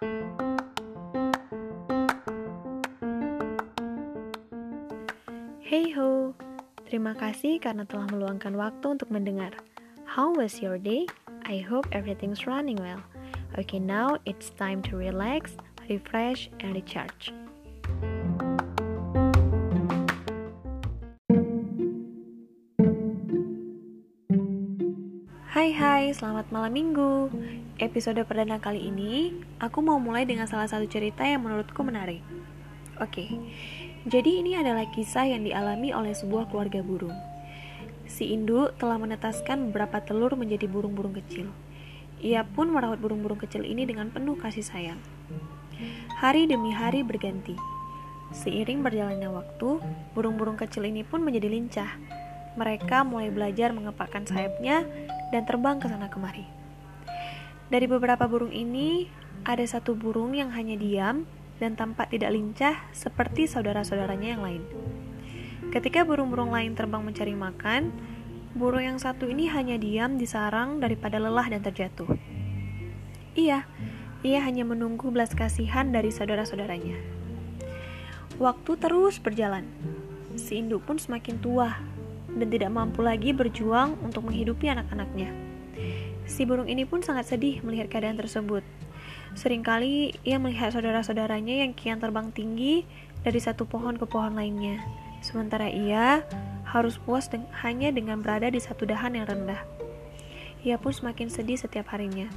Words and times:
Hey 0.00 0.08
ho, 5.92 6.32
terima 6.88 7.12
kasih 7.12 7.60
karena 7.60 7.84
telah 7.84 8.08
meluangkan 8.08 8.56
waktu 8.56 8.96
untuk 8.96 9.12
mendengar. 9.12 9.52
How 10.08 10.32
was 10.32 10.64
your 10.64 10.80
day? 10.80 11.04
I 11.44 11.60
hope 11.60 11.84
everything's 11.92 12.48
running 12.48 12.80
well. 12.80 13.04
Okay, 13.60 13.76
now 13.76 14.16
it's 14.24 14.48
time 14.56 14.80
to 14.88 14.96
relax, 14.96 15.60
refresh, 15.92 16.48
and 16.64 16.72
recharge. 16.72 17.36
Hai 25.60 25.76
hai, 25.76 26.04
selamat 26.16 26.48
malam 26.56 26.72
minggu. 26.72 27.28
Episode 27.76 28.24
perdana 28.24 28.56
kali 28.56 28.80
ini, 28.80 29.44
aku 29.60 29.84
mau 29.84 30.00
mulai 30.00 30.24
dengan 30.24 30.48
salah 30.48 30.64
satu 30.64 30.88
cerita 30.88 31.20
yang 31.20 31.44
menurutku 31.44 31.84
menarik. 31.84 32.24
Oke, 32.96 33.28
jadi 34.08 34.40
ini 34.40 34.56
adalah 34.56 34.88
kisah 34.88 35.28
yang 35.28 35.44
dialami 35.44 35.92
oleh 35.92 36.16
sebuah 36.16 36.48
keluarga 36.48 36.80
burung. 36.80 37.12
Si 38.08 38.32
induk 38.32 38.72
telah 38.80 38.96
menetaskan 38.96 39.68
beberapa 39.68 40.00
telur 40.00 40.32
menjadi 40.32 40.64
burung-burung 40.64 41.12
kecil. 41.20 41.52
Ia 42.24 42.40
pun 42.40 42.72
merawat 42.72 42.96
burung-burung 42.96 43.44
kecil 43.44 43.60
ini 43.68 43.84
dengan 43.84 44.08
penuh 44.08 44.40
kasih 44.40 44.64
sayang. 44.64 45.00
Hari 46.24 46.48
demi 46.48 46.72
hari 46.72 47.04
berganti. 47.04 47.52
Seiring 48.32 48.80
berjalannya 48.80 49.28
waktu, 49.28 49.76
burung-burung 50.16 50.56
kecil 50.56 50.88
ini 50.88 51.04
pun 51.04 51.20
menjadi 51.20 51.52
lincah. 51.52 52.19
Mereka 52.58 53.06
mulai 53.06 53.30
belajar 53.30 53.70
mengepakkan 53.70 54.26
sayapnya 54.26 54.82
dan 55.30 55.46
terbang 55.46 55.78
ke 55.78 55.86
sana 55.86 56.10
kemari. 56.10 56.46
Dari 57.70 57.86
beberapa 57.86 58.26
burung 58.26 58.50
ini, 58.50 59.06
ada 59.46 59.62
satu 59.62 59.94
burung 59.94 60.34
yang 60.34 60.50
hanya 60.50 60.74
diam 60.74 61.22
dan 61.62 61.78
tampak 61.78 62.10
tidak 62.10 62.34
lincah 62.34 62.74
seperti 62.90 63.46
saudara-saudaranya 63.46 64.28
yang 64.34 64.42
lain. 64.42 64.62
Ketika 65.70 66.02
burung-burung 66.02 66.50
lain 66.50 66.74
terbang 66.74 67.04
mencari 67.04 67.36
makan, 67.38 67.94
burung 68.58 68.82
yang 68.82 68.98
satu 68.98 69.30
ini 69.30 69.46
hanya 69.46 69.78
diam 69.78 70.18
di 70.18 70.26
sarang 70.26 70.82
daripada 70.82 71.22
lelah 71.22 71.46
dan 71.46 71.62
terjatuh. 71.62 72.10
Iya, 73.38 73.62
ia 74.26 74.40
hanya 74.42 74.66
menunggu 74.66 75.14
belas 75.14 75.30
kasihan 75.30 75.94
dari 75.94 76.10
saudara-saudaranya. 76.10 76.98
Waktu 78.42 78.72
terus 78.80 79.22
berjalan. 79.22 79.68
Si 80.34 80.58
induk 80.58 80.88
pun 80.88 80.98
semakin 80.98 81.38
tua 81.38 81.76
dan 82.36 82.46
tidak 82.50 82.70
mampu 82.70 83.02
lagi 83.02 83.34
berjuang 83.34 83.98
untuk 84.04 84.26
menghidupi 84.28 84.70
anak-anaknya. 84.70 85.32
Si 86.30 86.46
burung 86.46 86.70
ini 86.70 86.86
pun 86.86 87.02
sangat 87.02 87.26
sedih 87.26 87.58
melihat 87.66 87.90
keadaan 87.90 88.20
tersebut. 88.20 88.62
Seringkali 89.34 90.22
ia 90.26 90.38
melihat 90.38 90.74
saudara-saudaranya 90.74 91.66
yang 91.66 91.74
kian 91.74 91.98
terbang 91.98 92.30
tinggi 92.30 92.86
dari 93.22 93.38
satu 93.42 93.66
pohon 93.66 93.98
ke 93.98 94.06
pohon 94.06 94.34
lainnya, 94.34 94.78
sementara 95.22 95.66
ia 95.70 96.22
harus 96.70 97.02
puas 97.02 97.26
deng 97.26 97.46
hanya 97.66 97.90
dengan 97.90 98.22
berada 98.22 98.46
di 98.46 98.62
satu 98.62 98.86
dahan 98.86 99.18
yang 99.18 99.26
rendah. 99.26 99.58
Ia 100.62 100.78
pun 100.78 100.94
semakin 100.94 101.26
sedih 101.32 101.58
setiap 101.58 101.90
harinya. 101.90 102.30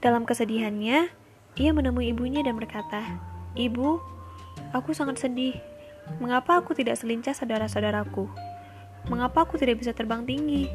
Dalam 0.00 0.24
kesedihannya, 0.24 1.08
ia 1.56 1.70
menemui 1.72 2.12
ibunya 2.12 2.44
dan 2.44 2.56
berkata, 2.56 3.20
"Ibu, 3.56 4.00
aku 4.72 4.92
sangat 4.92 5.20
sedih. 5.20 5.56
Mengapa 6.22 6.62
aku 6.62 6.72
tidak 6.72 6.96
selincah 6.96 7.34
saudara-saudaraku? 7.34 8.30
Mengapa 9.06 9.46
aku 9.46 9.58
tidak 9.58 9.82
bisa 9.82 9.90
terbang 9.94 10.22
tinggi? 10.26 10.70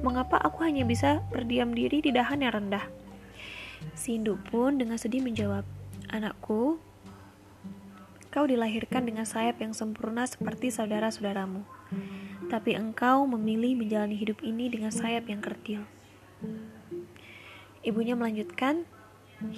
Mengapa 0.00 0.40
aku 0.40 0.64
hanya 0.64 0.84
bisa 0.88 1.20
berdiam 1.28 1.72
diri 1.76 2.00
di 2.00 2.12
dahan 2.12 2.40
yang 2.40 2.56
rendah? 2.56 2.84
Si 3.96 4.16
pun 4.52 4.76
dengan 4.76 4.96
sedih 5.00 5.24
menjawab, 5.24 5.64
Anakku, 6.08 6.80
kau 8.30 8.44
dilahirkan 8.46 9.04
dengan 9.04 9.24
sayap 9.24 9.60
yang 9.60 9.72
sempurna 9.76 10.24
seperti 10.24 10.72
saudara-saudaramu. 10.72 11.64
Tapi 12.48 12.74
engkau 12.74 13.24
memilih 13.28 13.78
menjalani 13.78 14.16
hidup 14.18 14.42
ini 14.42 14.68
dengan 14.72 14.90
sayap 14.90 15.28
yang 15.30 15.40
kerdil. 15.40 15.82
Ibunya 17.80 18.12
melanjutkan, 18.12 18.84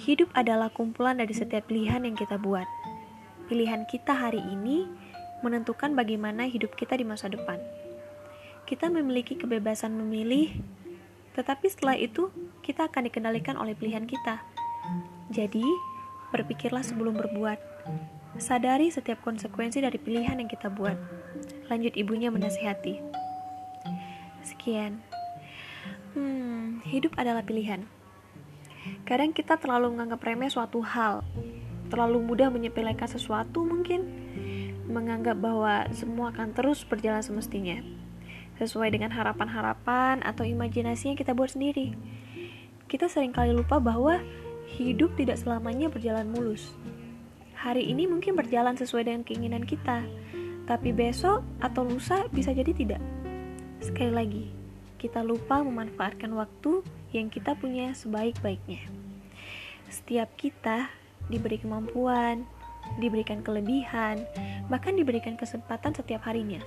hidup 0.07 0.31
adalah 0.31 0.71
kumpulan 0.71 1.19
dari 1.19 1.35
setiap 1.35 1.67
pilihan 1.67 2.07
yang 2.07 2.15
kita 2.15 2.39
buat. 2.39 2.65
Pilihan 3.51 3.83
kita 3.83 4.15
hari 4.15 4.39
ini 4.39 4.87
menentukan 5.43 5.91
bagaimana 5.93 6.47
hidup 6.47 6.73
kita 6.79 6.95
di 6.95 7.03
masa 7.03 7.27
depan. 7.27 7.59
Kita 8.63 8.87
memiliki 8.87 9.35
kebebasan 9.35 9.91
memilih, 9.91 10.55
tetapi 11.35 11.67
setelah 11.67 11.99
itu 11.99 12.31
kita 12.63 12.87
akan 12.87 13.11
dikendalikan 13.11 13.59
oleh 13.59 13.75
pilihan 13.75 14.07
kita. 14.07 14.39
Jadi, 15.29 15.67
berpikirlah 16.31 16.81
sebelum 16.81 17.19
berbuat. 17.19 17.59
Sadari 18.39 18.89
setiap 18.89 19.21
konsekuensi 19.21 19.83
dari 19.83 19.99
pilihan 20.01 20.39
yang 20.39 20.49
kita 20.49 20.71
buat. 20.71 20.97
Lanjut 21.69 21.93
ibunya 21.93 22.33
menasihati. 22.33 23.03
Sekian. 24.41 25.03
Hmm, 26.17 26.81
hidup 26.87 27.13
adalah 27.19 27.45
pilihan. 27.45 27.85
Kadang 29.03 29.35
kita 29.35 29.59
terlalu 29.59 29.93
menganggap 29.95 30.23
remeh 30.23 30.51
suatu 30.51 30.83
hal, 30.83 31.23
terlalu 31.87 32.19
mudah 32.25 32.49
menyepelekan 32.51 33.07
sesuatu 33.07 33.63
mungkin, 33.63 34.01
menganggap 34.87 35.39
bahwa 35.39 35.87
semua 35.95 36.31
akan 36.35 36.51
terus 36.51 36.83
berjalan 36.83 37.23
semestinya, 37.23 37.79
sesuai 38.59 38.91
dengan 38.91 39.11
harapan-harapan 39.15 40.21
atau 40.23 40.43
imajinasi 40.43 41.13
yang 41.13 41.17
kita 41.19 41.31
buat 41.31 41.55
sendiri. 41.55 41.95
Kita 42.87 43.07
sering 43.07 43.33
kali 43.33 43.55
lupa 43.55 43.79
bahwa 43.79 44.21
hidup 44.75 45.15
tidak 45.15 45.39
selamanya 45.39 45.87
berjalan 45.89 46.29
mulus. 46.29 46.75
Hari 47.57 47.87
ini 47.87 48.05
mungkin 48.11 48.35
berjalan 48.35 48.75
sesuai 48.75 49.07
dengan 49.07 49.23
keinginan 49.23 49.63
kita, 49.63 50.03
tapi 50.67 50.91
besok 50.91 51.43
atau 51.63 51.87
lusa 51.87 52.27
bisa 52.29 52.51
jadi 52.51 52.75
tidak. 52.75 53.01
Sekali 53.79 54.11
lagi, 54.11 54.45
kita 54.99 55.23
lupa 55.23 55.59
memanfaatkan 55.63 56.31
waktu 56.35 56.83
yang 57.11 57.27
kita 57.27 57.55
punya 57.55 57.91
sebaik-baiknya. 57.95 58.83
Setiap 59.91 60.31
kita 60.39 60.87
diberi 61.27 61.59
kemampuan, 61.59 62.47
diberikan 62.97 63.41
kelebihan, 63.41 64.21
bahkan 64.69 64.93
diberikan 64.93 65.35
kesempatan 65.35 65.93
setiap 65.95 66.25
harinya. 66.29 66.61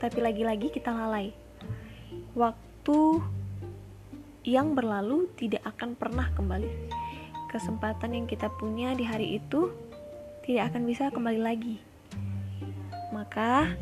Tapi 0.00 0.18
lagi-lagi 0.18 0.72
kita 0.72 0.90
lalai. 0.90 1.30
Waktu 2.34 2.98
yang 4.44 4.72
berlalu 4.72 5.28
tidak 5.36 5.60
akan 5.68 5.92
pernah 5.94 6.32
kembali. 6.32 6.70
Kesempatan 7.52 8.16
yang 8.16 8.26
kita 8.30 8.48
punya 8.56 8.94
di 8.96 9.04
hari 9.04 9.36
itu 9.36 9.74
tidak 10.46 10.72
akan 10.72 10.82
bisa 10.88 11.12
kembali 11.12 11.40
lagi. 11.42 11.76
Maka, 13.12 13.74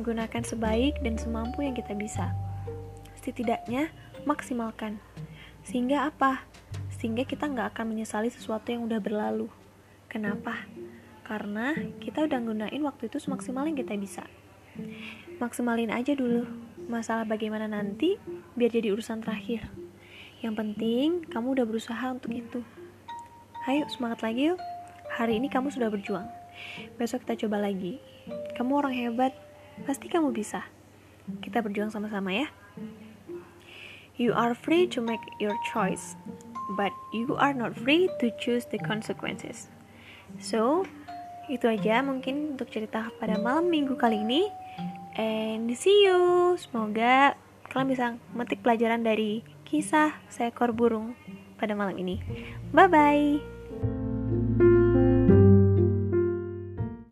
gunakan 0.00 0.42
sebaik 0.42 0.98
dan 1.04 1.14
semampu 1.20 1.62
yang 1.62 1.76
kita 1.76 1.94
bisa 1.94 2.34
setidaknya 3.22 3.92
maksimalkan. 4.26 4.98
Sehingga 5.64 6.10
apa? 6.10 6.44
Sehingga 6.98 7.24
kita 7.24 7.48
nggak 7.48 7.76
akan 7.76 7.94
menyesali 7.94 8.28
sesuatu 8.32 8.72
yang 8.72 8.84
udah 8.84 8.98
berlalu. 8.98 9.48
Kenapa? 10.14 10.62
Karena 11.26 11.74
kita 11.98 12.22
udah 12.22 12.38
gunain 12.38 12.82
waktu 12.86 13.10
itu 13.10 13.18
semaksimal 13.18 13.66
yang 13.66 13.74
kita 13.74 13.98
bisa. 13.98 14.22
Maksimalin 15.42 15.90
aja 15.90 16.14
dulu. 16.14 16.46
Masalah 16.86 17.26
bagaimana 17.26 17.66
nanti 17.66 18.14
biar 18.54 18.70
jadi 18.70 18.94
urusan 18.94 19.26
terakhir. 19.26 19.66
Yang 20.38 20.54
penting 20.54 21.26
kamu 21.26 21.58
udah 21.58 21.66
berusaha 21.66 22.14
untuk 22.14 22.30
itu. 22.30 22.62
Ayo 23.66 23.90
semangat 23.90 24.22
lagi 24.22 24.54
yuk. 24.54 24.62
Hari 25.18 25.42
ini 25.42 25.50
kamu 25.50 25.74
sudah 25.74 25.90
berjuang. 25.90 26.30
Besok 26.94 27.26
kita 27.26 27.50
coba 27.50 27.66
lagi. 27.66 27.98
Kamu 28.54 28.86
orang 28.86 28.94
hebat, 28.94 29.34
pasti 29.82 30.06
kamu 30.06 30.30
bisa. 30.30 30.62
Kita 31.42 31.58
berjuang 31.58 31.90
sama-sama 31.90 32.30
ya. 32.30 32.46
You 34.14 34.30
are 34.30 34.54
free 34.54 34.86
to 34.94 35.02
make 35.02 35.26
your 35.42 35.58
choice, 35.74 36.14
but 36.78 36.94
you 37.10 37.34
are 37.34 37.50
not 37.50 37.74
free 37.74 38.06
to 38.22 38.30
choose 38.38 38.62
the 38.70 38.78
consequences. 38.78 39.74
So, 40.40 40.86
itu 41.50 41.68
aja 41.68 42.00
mungkin 42.00 42.56
untuk 42.56 42.72
cerita 42.72 43.12
pada 43.20 43.36
malam 43.36 43.68
minggu 43.68 43.94
kali 43.98 44.24
ini. 44.24 44.48
And 45.14 45.70
see 45.78 46.06
you. 46.06 46.54
Semoga 46.58 47.38
kalian 47.70 47.88
bisa 47.90 48.06
metik 48.34 48.62
pelajaran 48.62 49.06
dari 49.06 49.46
kisah 49.66 50.14
seekor 50.30 50.74
burung 50.74 51.14
pada 51.58 51.74
malam 51.74 51.94
ini. 51.98 52.18
Bye 52.74 52.90
bye. 52.90 54.03